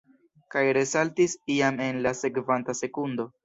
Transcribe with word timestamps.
Kaj 0.55 0.63
resaltis 0.77 1.37
jam 1.59 1.79
en 1.91 2.03
la 2.09 2.17
sekvanta 2.25 2.79
sekundo. 2.85 3.33